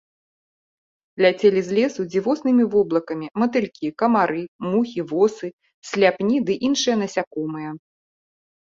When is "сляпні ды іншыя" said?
5.93-6.95